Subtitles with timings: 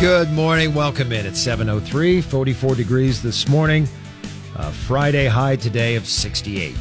[0.00, 0.74] Good morning.
[0.74, 3.88] Welcome in at 703, 44 degrees this morning.
[4.56, 6.74] A Friday high today of 68.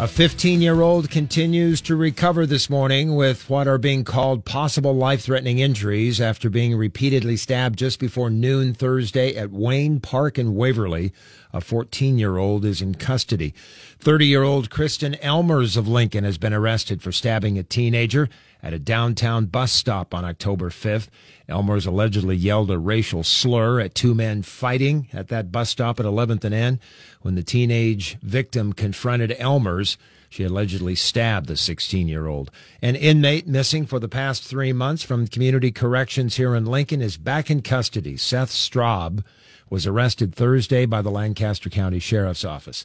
[0.00, 4.94] A 15 year old continues to recover this morning with what are being called possible
[4.94, 10.54] life threatening injuries after being repeatedly stabbed just before noon Thursday at Wayne Park in
[10.54, 11.12] Waverly.
[11.52, 13.52] A 14 year old is in custody.
[13.98, 18.28] 30 year old Kristen Elmers of Lincoln has been arrested for stabbing a teenager
[18.62, 21.08] at a downtown bus stop on October 5th.
[21.48, 26.06] Elmers allegedly yelled a racial slur at two men fighting at that bus stop at
[26.06, 26.80] 11th and N.
[27.22, 29.87] When the teenage victim confronted Elmers,
[30.28, 32.50] she allegedly stabbed the 16 year old.
[32.82, 37.16] An inmate missing for the past three months from community corrections here in Lincoln is
[37.16, 38.16] back in custody.
[38.16, 39.24] Seth Straub
[39.70, 42.84] was arrested Thursday by the Lancaster County Sheriff's Office.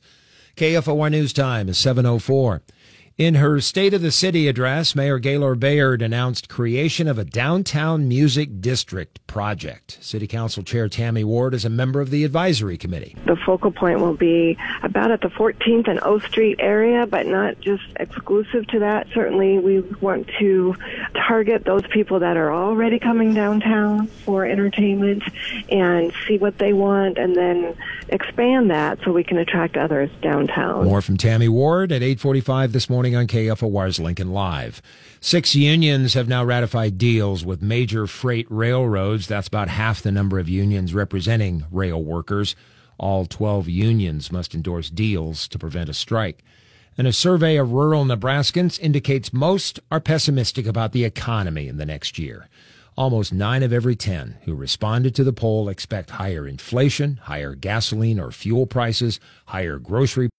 [0.56, 2.62] KFOR News Time is 704.
[3.18, 8.08] In her State of the City address, Mayor Gaylor Baird announced creation of a downtown
[8.08, 9.98] music district project.
[10.02, 13.16] City Council Chair Tammy Ward is a member of the advisory committee.
[13.26, 17.60] The focal point will be about at the 14th and O Street area, but not
[17.60, 19.08] just exclusive to that.
[19.14, 20.76] Certainly, we want to
[21.28, 25.24] target those people that are already coming downtown for entertainment
[25.70, 27.76] and see what they want and then
[28.10, 30.86] expand that so we can attract others downtown.
[30.86, 34.82] More from Tammy Ward at 845 this morning morning on KFOR's Lincoln Live.
[35.20, 39.23] Six unions have now ratified deals with major freight railroads.
[39.28, 42.56] That's about half the number of unions representing rail workers.
[42.98, 46.44] All 12 unions must endorse deals to prevent a strike.
[46.98, 51.86] And a survey of rural Nebraskans indicates most are pessimistic about the economy in the
[51.86, 52.48] next year.
[52.96, 58.20] Almost nine of every 10 who responded to the poll expect higher inflation, higher gasoline
[58.20, 60.30] or fuel prices, higher grocery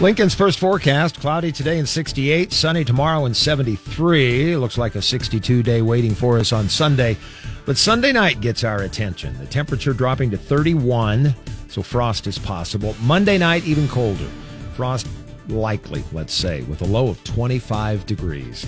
[0.00, 4.56] Lincoln's first forecast cloudy today in 68, sunny tomorrow in 73.
[4.56, 7.16] Looks like a 62 day waiting for us on Sunday.
[7.64, 9.38] But Sunday night gets our attention.
[9.38, 11.32] The temperature dropping to 31,
[11.68, 12.96] so frost is possible.
[13.02, 14.28] Monday night, even colder.
[14.74, 15.06] Frost
[15.48, 18.66] likely, let's say, with a low of 25 degrees.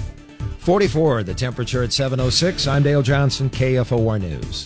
[0.60, 2.68] 44, the temperature at 706.
[2.68, 4.64] I'm Dale Johnson, KFOR News.